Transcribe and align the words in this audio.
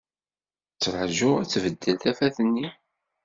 Ttṛajuɣ 0.75 1.35
ad 1.39 1.47
tbeddel 1.49 1.95
tafat-nni. 2.01 2.67